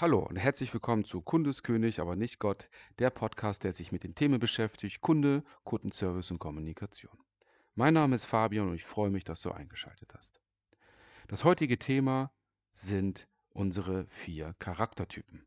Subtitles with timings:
[0.00, 2.68] Hallo und herzlich willkommen zu Kundeskönig, aber nicht Gott,
[3.00, 7.18] der Podcast, der sich mit den Themen beschäftigt, Kunde, Kundenservice und Kommunikation.
[7.74, 10.40] Mein Name ist Fabian und ich freue mich, dass du eingeschaltet hast.
[11.26, 12.30] Das heutige Thema
[12.70, 15.44] sind unsere vier Charaktertypen.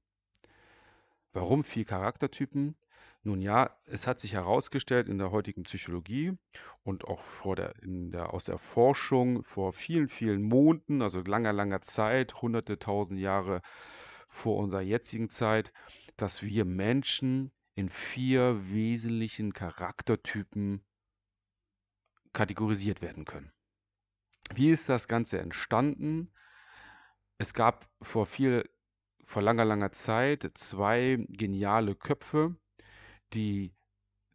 [1.32, 2.76] Warum vier Charaktertypen?
[3.24, 6.38] Nun ja, es hat sich herausgestellt in der heutigen Psychologie
[6.84, 12.42] und auch der, der, aus der Forschung vor vielen, vielen Monaten, also langer, langer Zeit,
[12.42, 13.62] hunderte, tausend Jahre
[14.32, 15.71] vor unserer jetzigen Zeit,
[16.17, 20.81] dass wir Menschen in vier wesentlichen Charaktertypen
[22.34, 23.52] kategorisiert werden können.
[24.53, 26.31] Wie ist das Ganze entstanden?
[27.38, 28.70] Es gab vor viel,
[29.25, 32.55] vor langer, langer Zeit zwei geniale Köpfe,
[33.34, 33.73] die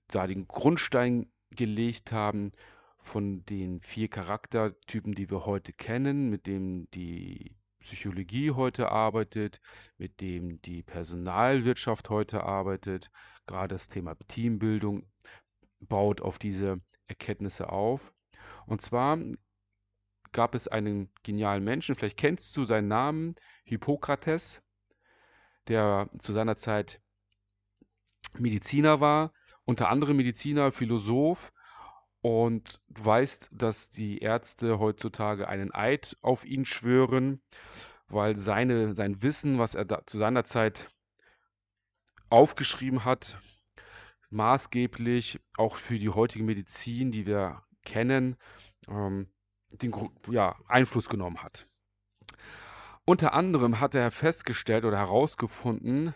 [0.09, 2.53] da den Grundstein gelegt haben
[2.99, 7.56] von den vier Charaktertypen, die wir heute kennen, mit denen die
[7.87, 9.61] Psychologie heute arbeitet,
[9.97, 13.13] mit dem die Personalwirtschaft heute arbeitet.
[13.47, 15.09] Gerade das Thema Teambildung
[15.79, 18.13] baut auf diese Erkenntnisse auf.
[18.67, 19.19] Und zwar
[20.33, 24.63] gab es einen genialen Menschen, vielleicht kennst du seinen Namen, Hippokrates,
[25.69, 27.01] der zu seiner Zeit
[28.37, 29.33] Mediziner war,
[29.65, 31.53] unter anderem Mediziner, Philosoph.
[32.27, 37.41] Und du weißt, dass die Ärzte heutzutage einen Eid auf ihn schwören,
[38.09, 40.89] weil seine, sein Wissen, was er da, zu seiner Zeit
[42.29, 43.39] aufgeschrieben hat,
[44.31, 48.37] maßgeblich auch für die heutige Medizin, die wir kennen,
[48.89, 49.29] ähm,
[49.71, 49.95] den
[50.29, 51.69] ja, Einfluss genommen hat.
[53.05, 56.13] Unter anderem hat er festgestellt oder herausgefunden,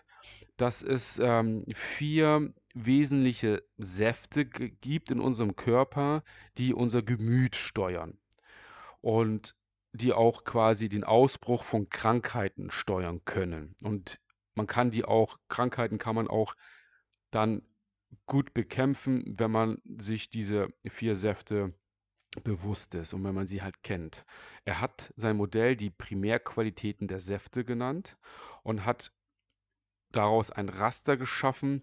[0.57, 6.23] dass es ähm, vier wesentliche Säfte gibt in unserem Körper,
[6.59, 8.19] die unser Gemüt steuern
[9.01, 9.57] und
[9.93, 13.75] die auch quasi den Ausbruch von Krankheiten steuern können.
[13.83, 14.21] Und
[14.55, 16.55] man kann die auch, Krankheiten kann man auch
[17.31, 17.63] dann
[18.27, 21.75] gut bekämpfen, wenn man sich diese vier Säfte
[22.45, 24.25] bewusst ist und wenn man sie halt kennt.
[24.65, 28.17] Er hat sein Modell die Primärqualitäten der Säfte genannt
[28.63, 29.13] und hat
[30.13, 31.83] daraus ein Raster geschaffen.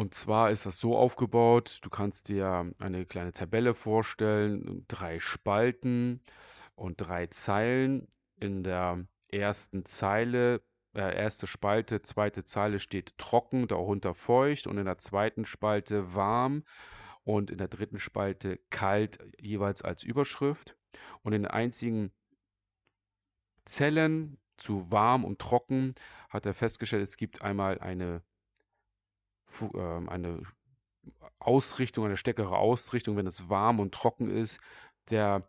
[0.00, 6.22] Und zwar ist das so aufgebaut, du kannst dir eine kleine Tabelle vorstellen, drei Spalten
[6.74, 8.08] und drei Zeilen.
[8.36, 10.62] In der ersten Zeile
[10.94, 16.64] äh, erste Spalte, zweite Zeile steht trocken, darunter feucht und in der zweiten Spalte warm
[17.22, 20.78] und in der dritten Spalte kalt jeweils als Überschrift.
[21.20, 22.10] Und in den einzigen
[23.66, 25.94] Zellen zu warm und trocken
[26.30, 28.22] hat er festgestellt, es gibt einmal eine,
[30.06, 30.42] eine
[31.38, 34.60] Ausrichtung, eine stärkere Ausrichtung, wenn es warm und trocken ist,
[35.10, 35.42] der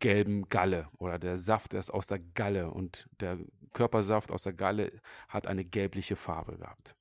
[0.00, 3.38] gelben Galle oder der Saft ist aus der Galle und der
[3.72, 6.94] Körpersaft aus der Galle hat eine gelbliche Farbe gehabt.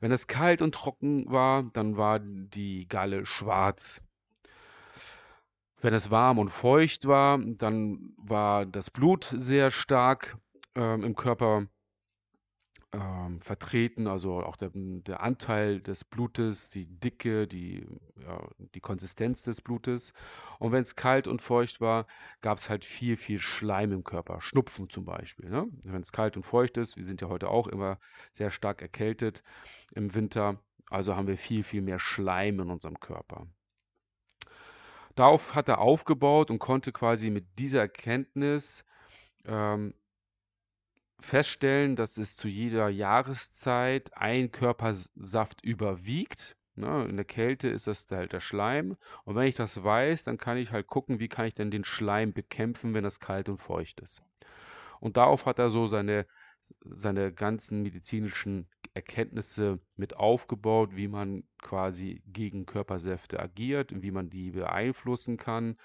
[0.00, 4.02] Wenn es kalt und trocken war, dann war die Galle schwarz.
[5.80, 10.36] Wenn es warm und feucht war, dann war das Blut sehr stark
[10.74, 11.66] ähm, im Körper
[12.92, 17.86] ähm, vertreten, also auch der, der, Anteil des Blutes, die Dicke, die,
[18.16, 20.12] ja, die Konsistenz des Blutes.
[20.58, 22.06] Und wenn es kalt und feucht war,
[22.40, 25.48] gab es halt viel, viel Schleim im Körper, Schnupfen zum Beispiel.
[25.48, 25.68] Ne?
[25.84, 27.98] Wenn es kalt und feucht ist, wir sind ja heute auch immer
[28.32, 29.44] sehr stark erkältet
[29.94, 33.46] im Winter, also haben wir viel, viel mehr Schleim in unserem Körper.
[35.14, 38.84] Darauf hat er aufgebaut und konnte quasi mit dieser Erkenntnis
[39.44, 39.94] ähm,
[41.20, 46.56] feststellen, dass es zu jeder Jahreszeit ein Körpersaft überwiegt.
[46.74, 47.06] Ne?
[47.08, 48.96] In der Kälte ist das halt der Schleim.
[49.24, 51.84] Und wenn ich das weiß, dann kann ich halt gucken, wie kann ich denn den
[51.84, 54.22] Schleim bekämpfen, wenn es kalt und feucht ist.
[55.00, 56.26] Und darauf hat er so seine,
[56.84, 64.50] seine ganzen medizinischen Erkenntnisse mit aufgebaut, wie man quasi gegen Körpersäfte agiert, wie man die
[64.50, 65.76] beeinflussen kann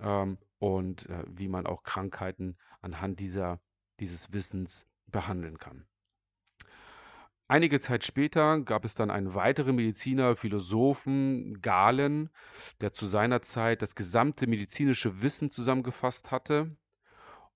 [0.00, 3.60] ähm, und äh, wie man auch Krankheiten anhand dieser
[4.00, 5.86] dieses Wissens behandeln kann.
[7.50, 12.30] Einige Zeit später gab es dann einen weiteren Mediziner, Philosophen, Galen,
[12.80, 16.68] der zu seiner Zeit das gesamte medizinische Wissen zusammengefasst hatte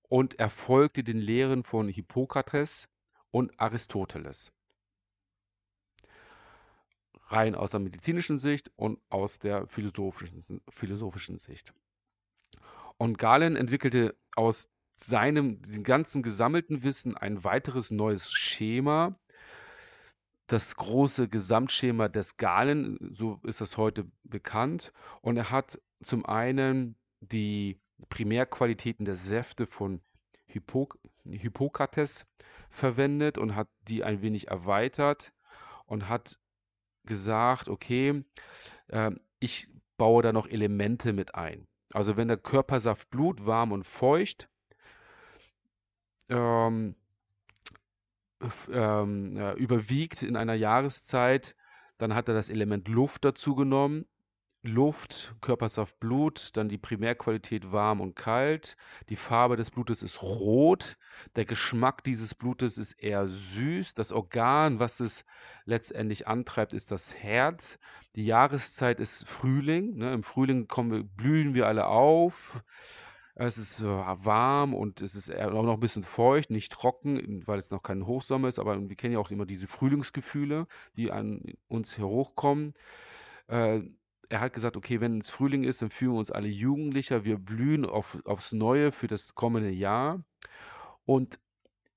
[0.09, 2.89] und er folgte den Lehren von Hippokrates
[3.31, 4.51] und Aristoteles.
[7.27, 11.73] Rein aus der medizinischen Sicht und aus der philosophischen, philosophischen Sicht.
[12.97, 19.19] Und Galen entwickelte aus seinem dem ganzen gesammelten Wissen ein weiteres neues Schema,
[20.47, 24.93] das große Gesamtschema des Galen, so ist das heute bekannt.
[25.21, 30.01] Und er hat zum einen die Primärqualitäten der Säfte von
[30.45, 32.27] Hippok Hippokrates
[32.69, 35.33] verwendet und hat die ein wenig erweitert
[35.87, 36.37] und hat
[37.05, 38.23] gesagt, okay,
[38.87, 41.67] äh, ich baue da noch Elemente mit ein.
[41.93, 44.49] Also wenn der Körpersaft Blut warm und feucht
[46.29, 46.95] ähm,
[48.71, 51.55] ähm, äh, überwiegt in einer Jahreszeit,
[51.97, 54.05] dann hat er das Element Luft dazu genommen
[54.65, 58.75] Luft, Körpersaft, Blut, dann die Primärqualität warm und kalt.
[59.09, 60.97] Die Farbe des Blutes ist rot.
[61.35, 63.93] Der Geschmack dieses Blutes ist eher süß.
[63.93, 65.23] Das Organ, was es
[65.65, 67.79] letztendlich antreibt, ist das Herz.
[68.15, 69.97] Die Jahreszeit ist Frühling.
[69.97, 70.13] Ne?
[70.13, 72.63] Im Frühling wir, blühen wir alle auf.
[73.37, 77.59] Es ist äh, warm und es ist auch noch ein bisschen feucht, nicht trocken, weil
[77.59, 81.41] es noch kein Hochsommer ist, aber wir kennen ja auch immer diese Frühlingsgefühle, die an
[81.67, 82.73] uns hochkommen.
[83.47, 83.81] Äh,
[84.29, 87.37] er hat gesagt, okay, wenn es Frühling ist, dann fühlen wir uns alle jugendlicher, wir
[87.37, 90.23] blühen auf, aufs Neue für das kommende Jahr.
[91.03, 91.37] Und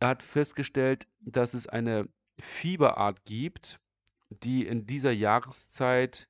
[0.00, 2.08] er hat festgestellt, dass es eine
[2.38, 3.80] Fieberart gibt,
[4.30, 6.28] die in dieser Jahreszeit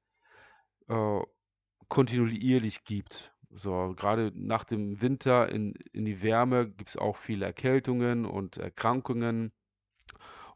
[0.88, 1.20] äh,
[1.88, 3.34] kontinuierlich gibt.
[3.50, 8.58] So, gerade nach dem Winter in, in die Wärme gibt es auch viele Erkältungen und
[8.58, 9.52] Erkrankungen.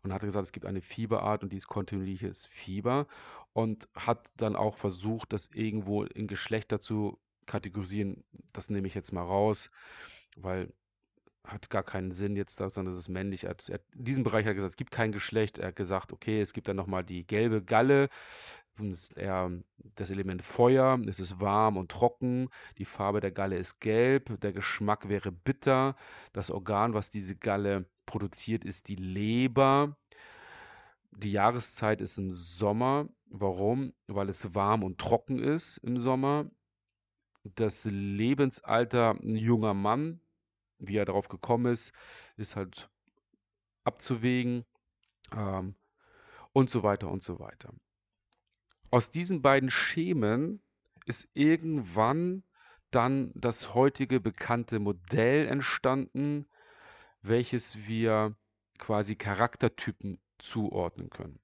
[0.02, 3.06] Und hat gesagt, es gibt eine Fieberart und die ist kontinuierliches Fieber
[3.52, 8.24] und hat dann auch versucht, das irgendwo in Geschlechter zu kategorisieren.
[8.52, 9.70] Das nehme ich jetzt mal raus,
[10.36, 10.72] weil
[11.44, 13.44] hat gar keinen Sinn jetzt, sondern das ist männlich.
[13.44, 15.58] Er hat, er, in diesem Bereich hat er gesagt, es gibt kein Geschlecht.
[15.58, 18.08] Er hat gesagt, okay, es gibt dann nochmal die gelbe Galle.
[18.78, 19.50] Das eher
[19.96, 20.98] das Element Feuer.
[21.06, 22.48] Es ist warm und trocken.
[22.78, 24.40] Die Farbe der Galle ist gelb.
[24.40, 25.96] Der Geschmack wäre bitter.
[26.32, 29.96] Das Organ, was diese Galle produziert, ist die Leber.
[31.10, 33.08] Die Jahreszeit ist im Sommer.
[33.26, 33.92] Warum?
[34.06, 36.46] Weil es warm und trocken ist im Sommer.
[37.44, 40.20] Das Lebensalter ein junger Mann,
[40.82, 41.92] wie er darauf gekommen ist,
[42.36, 42.90] ist halt
[43.84, 44.64] abzuwägen
[45.34, 45.74] ähm,
[46.52, 47.72] und so weiter und so weiter.
[48.90, 50.60] Aus diesen beiden Schemen
[51.06, 52.44] ist irgendwann
[52.90, 56.46] dann das heutige bekannte Modell entstanden,
[57.22, 58.36] welches wir
[58.78, 61.40] quasi Charaktertypen zuordnen können.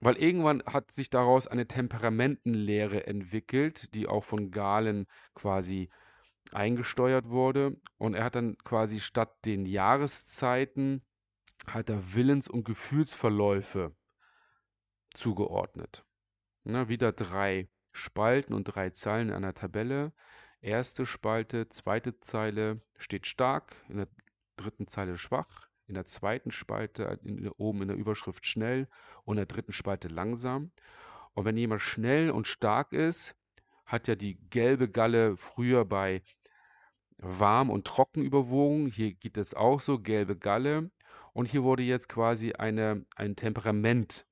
[0.00, 5.88] Weil irgendwann hat sich daraus eine Temperamentenlehre entwickelt, die auch von Galen quasi
[6.52, 7.76] eingesteuert wurde.
[7.98, 11.02] Und er hat dann quasi statt den Jahreszeiten
[11.66, 13.94] hat er Willens- und Gefühlsverläufe
[15.14, 16.04] zugeordnet.
[16.64, 20.12] Na, wieder drei Spalten und drei Zeilen in einer Tabelle.
[20.60, 24.08] Erste Spalte, zweite Zeile steht stark, in der
[24.56, 28.88] dritten Zeile schwach, in der zweiten Spalte in, oben in der Überschrift schnell
[29.24, 30.72] und in der dritten Spalte langsam.
[31.34, 33.36] Und wenn jemand schnell und stark ist,
[33.86, 36.22] hat ja die gelbe Galle früher bei
[37.18, 38.88] warm und trocken überwogen.
[38.88, 40.90] Hier geht es auch so, gelbe Galle.
[41.32, 44.26] Und hier wurde jetzt quasi eine, ein Temperament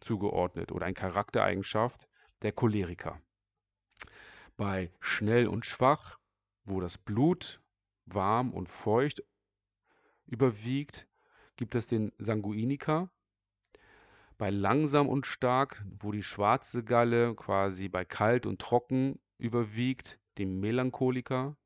[0.00, 2.08] zugeordnet oder eine Charaktereigenschaft
[2.42, 3.20] der Choleriker.
[4.56, 6.18] Bei schnell und schwach,
[6.64, 7.60] wo das Blut
[8.06, 9.22] warm und feucht
[10.26, 11.06] überwiegt,
[11.56, 13.10] gibt es den Sanguiniker.
[14.38, 20.60] Bei langsam und stark, wo die schwarze Galle quasi bei kalt und trocken überwiegt, den
[20.60, 21.56] Melancholiker.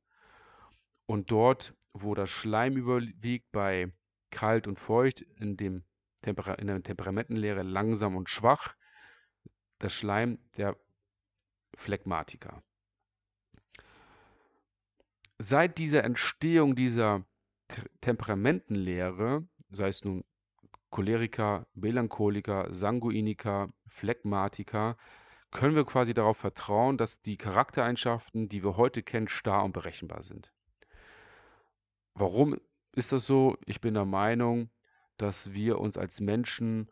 [1.05, 3.91] Und dort, wo das Schleim überwiegt, bei
[4.31, 5.85] kalt und feucht, in, dem
[6.23, 8.75] Temper in der Temperamentenlehre langsam und schwach,
[9.79, 10.79] das Schleim der
[11.77, 12.63] Phlegmatiker.
[15.39, 17.27] Seit dieser Entstehung dieser
[18.01, 20.25] Temperamentenlehre, sei es nun
[20.93, 24.97] Choleriker, Melancholiker, Sanguiniker, Phlegmatiker,
[25.51, 30.23] können wir quasi darauf vertrauen, dass die Charaktereigenschaften, die wir heute kennen, starr und berechenbar
[30.23, 30.53] sind.
[32.15, 32.57] Warum
[32.95, 33.57] ist das so?
[33.67, 34.71] Ich bin der Meinung,
[35.17, 36.89] dass wir uns als Menschen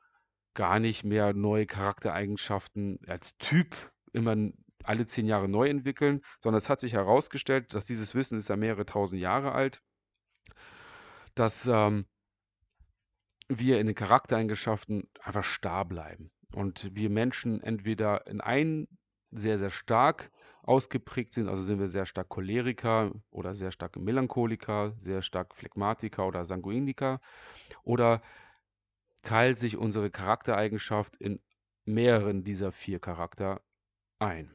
[0.55, 3.77] gar nicht mehr neue Charaktereigenschaften als Typ
[4.13, 4.35] immer
[4.83, 8.57] alle zehn Jahre neu entwickeln, sondern es hat sich herausgestellt, dass dieses Wissen ist ja
[8.57, 9.83] mehrere tausend Jahre alt
[11.35, 12.07] dass ähm,
[13.51, 16.31] wir in den Charaktereigenschaften einfach starr bleiben.
[16.55, 18.89] Und wir Menschen entweder in einen
[19.31, 20.31] sehr, sehr stark
[20.63, 26.27] ausgeprägt sind, also sind wir sehr stark Choleriker oder sehr stark Melancholiker, sehr stark Phlegmatiker
[26.27, 27.21] oder Sanguiniker,
[27.83, 28.23] oder
[29.23, 31.41] teilt sich unsere Charaktereigenschaft in
[31.85, 33.61] mehreren dieser vier Charakter
[34.19, 34.55] ein.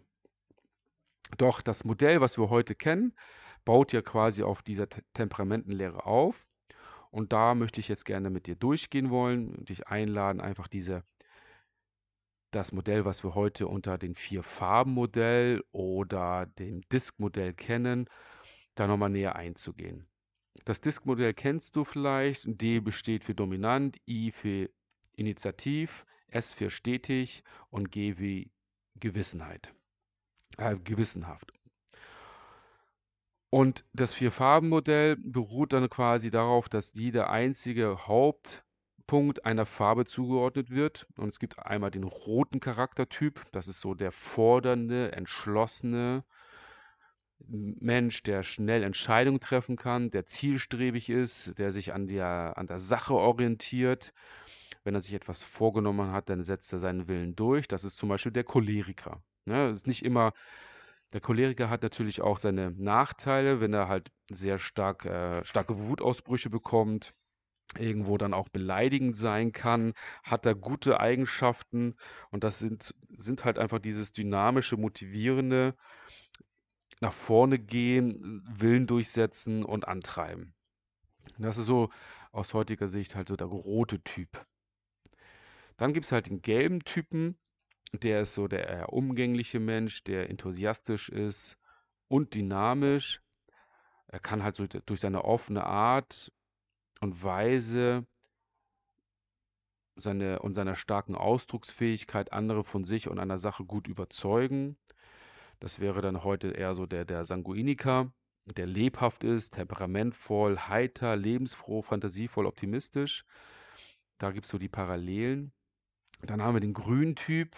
[1.38, 3.14] Doch das Modell, was wir heute kennen,
[3.66, 6.48] baut ja quasi auf dieser Temperamentenlehre auf.
[7.16, 11.06] Und da möchte ich jetzt gerne mit dir durchgehen wollen und dich einladen, einfach diese,
[12.52, 18.10] das Modell, was wir heute unter den vier Farben Modell oder dem Disk Modell kennen,
[18.76, 20.06] da nochmal näher einzugehen.
[20.66, 22.44] Das Diskmodell kennst du vielleicht.
[22.48, 24.70] D besteht für dominant, I für
[25.14, 28.52] Initiativ, S für stetig und G wie
[29.00, 29.74] Gewissenheit.
[30.58, 31.54] Äh, gewissenhaft.
[33.56, 41.08] Und das Vier-Farben-Modell beruht dann quasi darauf, dass jeder einzige Hauptpunkt einer Farbe zugeordnet wird.
[41.16, 46.26] Und es gibt einmal den roten Charaktertyp, das ist so der fordernde, entschlossene
[47.48, 52.80] Mensch, der schnell Entscheidungen treffen kann, der zielstrebig ist, der sich an der, an der
[52.80, 54.12] Sache orientiert.
[54.84, 57.70] Wenn er sich etwas vorgenommen hat, dann setzt er seinen Willen durch.
[57.70, 59.24] Das ist zum Beispiel der Choleriker.
[59.46, 59.70] Ne?
[59.70, 60.34] Das ist nicht immer
[61.16, 66.50] der Choleriker hat natürlich auch seine Nachteile, wenn er halt sehr stark, äh, starke Wutausbrüche
[66.50, 67.16] bekommt,
[67.80, 69.94] irgendwo dann auch beleidigend sein kann,
[70.24, 71.96] hat er gute Eigenschaften
[72.32, 75.78] und das sind, sind halt einfach dieses dynamische, motivierende,
[77.00, 80.54] nach vorne gehen, Willen durchsetzen und antreiben.
[81.38, 81.92] Das ist so
[82.34, 84.46] aus heutiger Sicht halt so der rote Typ.
[85.78, 87.38] Dann gibt es halt den gelben Typen,
[88.04, 91.58] der ist so der eher umgängliche Mensch, der enthusiastisch ist
[92.08, 93.22] und dynamisch.
[94.08, 96.32] Er kann halt so durch seine offene Art
[97.02, 98.06] und Weise
[99.96, 104.78] seine, und seiner starken Ausdrucksfähigkeit andere von sich und einer Sache gut überzeugen.
[105.60, 108.12] Das wäre dann heute eher so der, der Sanguiniker,
[108.46, 113.26] der lebhaft ist, temperamentvoll, heiter, lebensfroh, fantasievoll, optimistisch.
[114.18, 115.52] Da gibt es so die Parallelen.
[116.22, 117.56] Dann haben wir den Grüntyp,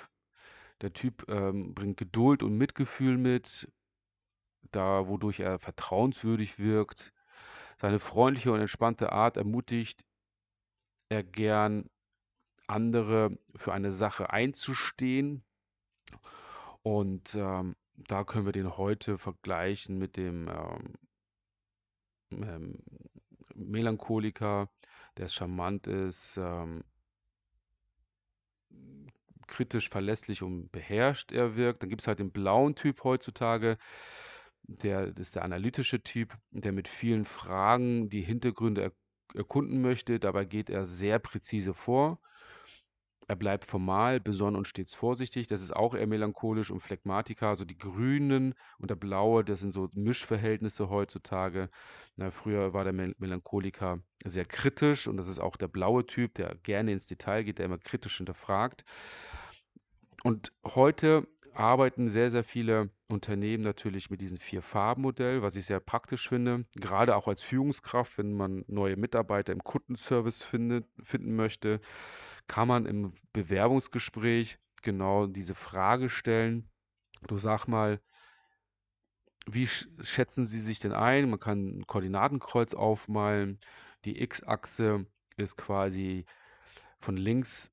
[0.81, 3.71] der Typ ähm, bringt Geduld und Mitgefühl mit,
[4.71, 7.13] da wodurch er vertrauenswürdig wirkt.
[7.77, 10.05] Seine freundliche und entspannte Art ermutigt
[11.09, 11.89] er gern,
[12.67, 15.43] andere für eine Sache einzustehen.
[16.83, 20.93] Und ähm, da können wir den heute vergleichen mit dem ähm,
[22.31, 22.79] ähm,
[23.55, 24.69] Melancholiker,
[25.17, 26.83] der charmant ist, ähm,
[29.47, 31.81] kritisch, verlässlich und beherrscht er wirkt.
[31.81, 33.77] Dann gibt es halt den blauen Typ heutzutage,
[34.63, 38.91] der ist der analytische Typ, der mit vielen Fragen die Hintergründe er
[39.33, 40.19] erkunden möchte.
[40.19, 42.19] Dabei geht er sehr präzise vor.
[43.29, 45.47] Er bleibt formal, besonnen und stets vorsichtig.
[45.47, 47.49] Das ist auch eher melancholisch und Phlegmatiker.
[47.49, 51.69] Also die Grünen und der Blaue, das sind so Mischverhältnisse heutzutage.
[52.15, 56.35] Na, früher war der Mel Melancholiker sehr kritisch und das ist auch der blaue Typ,
[56.35, 58.85] der gerne ins Detail geht, der immer kritisch hinterfragt.
[60.23, 66.29] Und heute arbeiten sehr, sehr viele Unternehmen natürlich mit diesem Vier-Farben-Modell, was ich sehr praktisch
[66.29, 71.81] finde, gerade auch als Führungskraft, wenn man neue Mitarbeiter im Kundenservice findet, finden möchte,
[72.47, 76.69] kann man im Bewerbungsgespräch genau diese Frage stellen.
[77.27, 77.99] Du sag mal,
[79.49, 81.29] wie schätzen Sie sich denn ein?
[81.29, 83.59] Man kann ein Koordinatenkreuz aufmalen.
[84.05, 85.05] Die X-Achse
[85.37, 86.25] ist quasi
[86.99, 87.71] von links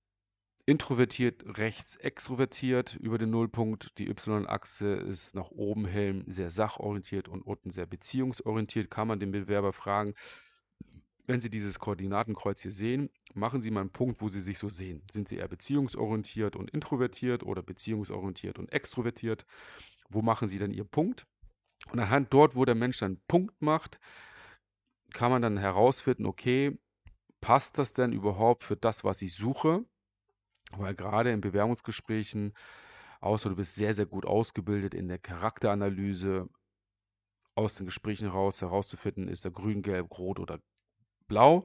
[0.66, 3.98] introvertiert, rechts extrovertiert über den Nullpunkt.
[3.98, 8.90] Die Y-Achse ist nach oben hell sehr sachorientiert und unten sehr beziehungsorientiert.
[8.90, 10.14] Kann man den Bewerber fragen,
[11.26, 14.68] wenn Sie dieses Koordinatenkreuz hier sehen, machen Sie mal einen Punkt, wo Sie sich so
[14.68, 15.02] sehen.
[15.10, 19.46] Sind Sie eher beziehungsorientiert und introvertiert oder beziehungsorientiert und extrovertiert?
[20.10, 21.26] Wo machen Sie dann Ihren Punkt?
[21.90, 23.98] Und anhand dort, wo der Mensch dann Punkt macht,
[25.12, 26.78] kann man dann herausfinden, okay,
[27.40, 29.84] passt das denn überhaupt für das, was ich suche?
[30.72, 32.54] Weil gerade in Bewerbungsgesprächen,
[33.20, 36.48] außer du bist sehr, sehr gut ausgebildet in der Charakteranalyse,
[37.54, 40.58] aus den Gesprächen heraus herauszufinden, ist er grün, gelb, rot oder
[41.26, 41.64] blau,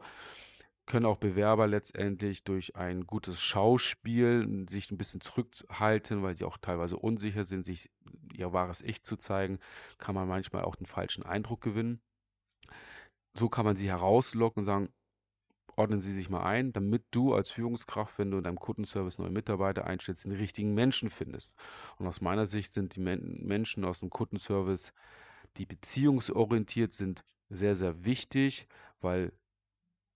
[0.85, 6.57] können auch Bewerber letztendlich durch ein gutes Schauspiel sich ein bisschen zurückhalten, weil sie auch
[6.57, 7.91] teilweise unsicher sind, sich
[8.33, 9.59] ihr wahres Ich zu zeigen,
[9.99, 12.01] kann man manchmal auch den falschen Eindruck gewinnen.
[13.35, 14.89] So kann man sie herauslocken und sagen,
[15.79, 19.31] ordnen Sie sich mal ein, damit du als Führungskraft, wenn du in deinem Kundenservice neue
[19.31, 21.57] Mitarbeiter einstellst, den richtigen Menschen findest.
[21.97, 24.93] Und aus meiner Sicht sind die Menschen aus dem Kundenservice,
[25.55, 28.67] die beziehungsorientiert sind, sehr, sehr wichtig,
[28.99, 29.31] weil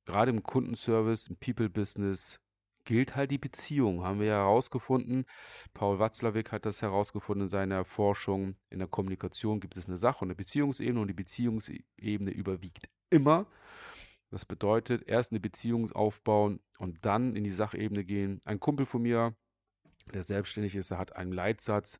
[0.05, 2.39] gerade im Kundenservice, im People-Business
[2.86, 5.25] gilt halt die Beziehung, haben wir ja herausgefunden.
[5.74, 8.55] Paul Watzlawick hat das herausgefunden in seiner Forschung.
[8.69, 13.48] In der Kommunikation gibt es eine Sache und eine Beziehungsebene und die Beziehungsebene überwiegt immer.
[14.31, 18.41] Das bedeutet, erst eine Beziehung aufbauen und dann in die Sachebene gehen.
[18.45, 19.36] Ein Kumpel von mir,
[20.12, 22.00] der selbstständig ist, der hat einen Leitsatz,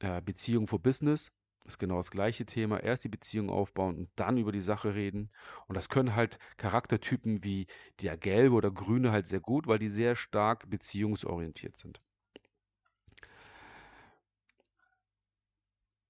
[0.00, 1.30] äh, Beziehung for Business.
[1.66, 2.82] Ist genau das gleiche Thema.
[2.82, 5.30] Erst die Beziehung aufbauen und dann über die Sache reden.
[5.66, 7.66] Und das können halt Charaktertypen wie
[8.00, 12.00] der Gelbe oder Grüne halt sehr gut, weil die sehr stark beziehungsorientiert sind.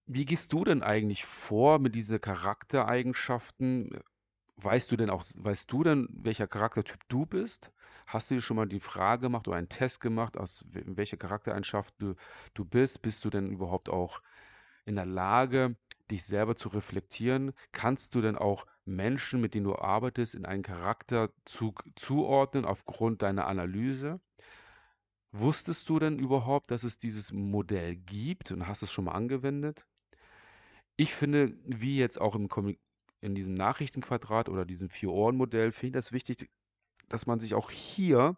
[0.06, 4.00] Wie gehst du denn eigentlich vor mit diesen Charaktereigenschaften?
[4.56, 7.73] Weißt du denn auch, weißt du denn, welcher Charaktertyp du bist?
[8.06, 11.94] Hast du dir schon mal die Frage gemacht oder einen Test gemacht, aus welcher Charaktereigenschaft
[11.99, 12.14] du,
[12.54, 13.02] du bist?
[13.02, 14.20] Bist du denn überhaupt auch
[14.85, 15.76] in der Lage,
[16.11, 17.53] dich selber zu reflektieren?
[17.73, 23.47] Kannst du denn auch Menschen, mit denen du arbeitest, in einen Charakterzug zuordnen aufgrund deiner
[23.47, 24.21] Analyse?
[25.33, 29.85] Wusstest du denn überhaupt, dass es dieses Modell gibt und hast es schon mal angewendet?
[30.97, 32.49] Ich finde, wie jetzt auch im
[33.21, 36.50] in diesem Nachrichtenquadrat oder diesem Vier-Ohren-Modell, finde ich das wichtig,
[37.09, 38.37] dass man sich auch hier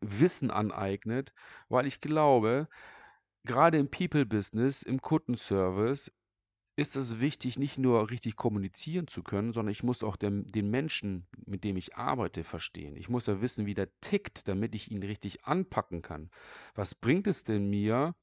[0.00, 1.32] Wissen aneignet,
[1.68, 2.68] weil ich glaube,
[3.48, 6.12] gerade im People-Business, im Kundenservice,
[6.76, 10.70] ist es wichtig, nicht nur richtig kommunizieren zu können, sondern ich muss auch den, den,
[10.70, 12.94] Menschen, mit dem ich arbeite, verstehen.
[12.94, 16.30] Ich muss ja wissen, wie der tickt, damit ich ihn richtig anpacken kann.
[16.76, 18.14] Was bringt es denn mir,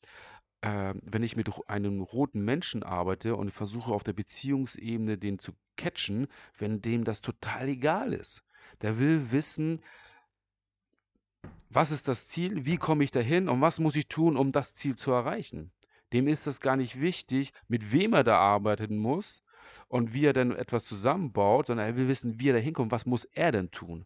[0.62, 5.52] äh, wenn ich mit einem roten Menschen arbeite und versuche auf der Beziehungsebene den zu
[5.76, 6.28] catchen,
[6.58, 8.42] wenn dem das total egal ist?
[8.82, 9.82] Der will wissen,
[11.76, 14.76] was ist das Ziel, wie komme ich dahin und was muss ich tun, um das
[14.76, 15.72] Ziel zu erreichen.
[16.14, 19.44] Dem ist das gar nicht wichtig, mit wem er da arbeiten muss
[19.90, 23.06] und wie er dann etwas zusammenbaut, sondern er will wissen, wie er da hinkommt, was
[23.06, 24.06] muss er denn tun.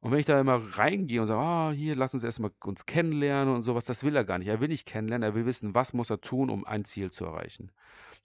[0.00, 3.52] Und wenn ich da immer reingehe und sage, oh, hier, lass uns erstmal uns kennenlernen
[3.52, 4.48] und sowas, das will er gar nicht.
[4.48, 7.26] Er will nicht kennenlernen, er will wissen, was muss er tun, um ein Ziel zu
[7.26, 7.72] erreichen.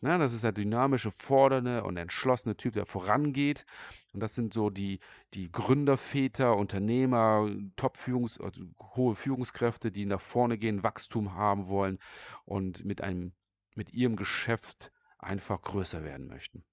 [0.02, 3.66] Na, das ist der dynamische, fordernde und entschlossene Typ, der vorangeht.
[4.14, 5.00] Und das sind so die,
[5.34, 8.64] die Gründerväter, Unternehmer, Top-Führungs-, also
[8.96, 12.00] hohe Führungskräfte, die nach vorne gehen, Wachstum haben wollen
[12.46, 13.34] und mit einem,
[13.74, 16.64] mit ihrem Geschäft einfach größer werden möchten.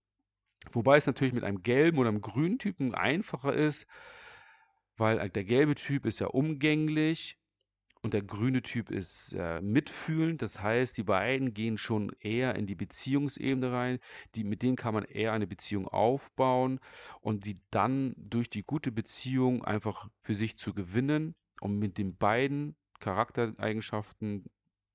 [0.70, 3.86] Wobei es natürlich mit einem gelben oder einem grünen Typen einfacher ist,
[4.96, 7.38] weil der gelbe Typ ist ja umgänglich
[8.02, 10.42] und der grüne Typ ist äh, mitfühlend.
[10.42, 13.98] Das heißt, die beiden gehen schon eher in die Beziehungsebene rein.
[14.34, 16.80] Die, mit denen kann man eher eine Beziehung aufbauen
[17.20, 22.16] und sie dann durch die gute Beziehung einfach für sich zu gewinnen und mit den
[22.16, 24.46] beiden Charaktereigenschaften,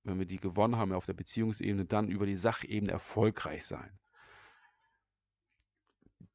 [0.03, 3.97] wenn wir die gewonnen haben auf der Beziehungsebene, dann über die Sachebene erfolgreich sein.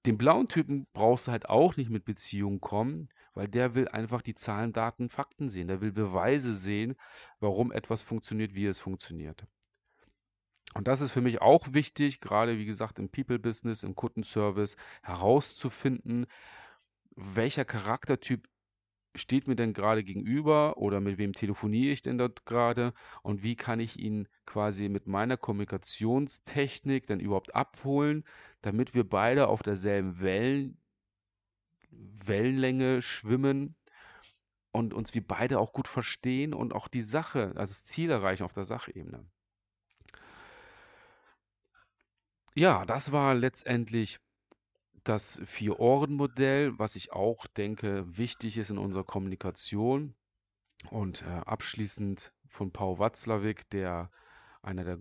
[0.06, 4.22] Den blauen Typen brauchst du halt auch nicht mit Beziehung kommen, weil der will einfach
[4.22, 5.68] die Zahlen, Daten, Fakten sehen.
[5.68, 6.96] Der will Beweise sehen,
[7.40, 9.46] warum etwas funktioniert, wie es funktioniert.
[10.74, 16.26] Und das ist für mich auch wichtig, gerade wie gesagt im People-Business, im Kundenservice, herauszufinden,
[17.14, 18.48] welcher Charaktertyp
[19.14, 23.56] steht mir denn gerade gegenüber oder mit wem telefoniere ich denn dort gerade und wie
[23.56, 28.24] kann ich ihn quasi mit meiner Kommunikationstechnik dann überhaupt abholen,
[28.62, 30.78] damit wir beide auf derselben Wellen,
[32.24, 33.76] Wellenlänge schwimmen
[34.72, 38.44] und uns wir beide auch gut verstehen und auch die Sache, also das Ziel erreichen
[38.44, 39.24] auf der Sachebene.
[42.54, 44.18] Ja, das war letztendlich
[45.04, 50.14] das Vier-Ohren-Modell, was ich auch denke, wichtig ist in unserer Kommunikation.
[50.90, 54.10] Und äh, abschließend von Paul Watzlawick, der
[54.62, 54.98] einer der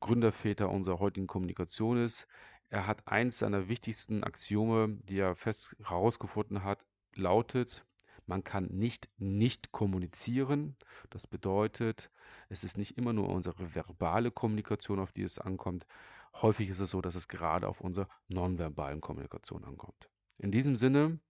[0.00, 2.26] Gründerväter unserer heutigen Kommunikation ist.
[2.68, 7.84] Er hat eins seiner wichtigsten Axiome, die er fest herausgefunden hat, lautet,
[8.26, 10.76] man kann nicht nicht kommunizieren.
[11.10, 12.10] Das bedeutet,
[12.48, 15.86] es ist nicht immer nur unsere verbale Kommunikation, auf die es ankommt.
[16.34, 20.10] Häufig ist es so, dass es gerade auf unsere nonverbalen Kommunikation ankommt.
[20.38, 21.20] In diesem Sinne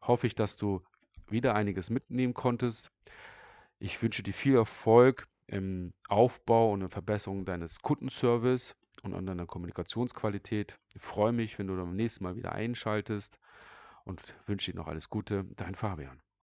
[0.00, 0.82] hoffe ich, dass du
[1.28, 2.90] wieder einiges mitnehmen konntest.
[3.78, 9.26] Ich wünsche dir viel Erfolg im Aufbau und in der Verbesserung deines Kundenservice und an
[9.26, 10.78] deiner Kommunikationsqualität.
[10.94, 13.38] Ich freue mich, wenn du beim nächsten Mal wieder einschaltest
[14.04, 15.44] und wünsche dir noch alles Gute.
[15.56, 16.20] Dein Fabian.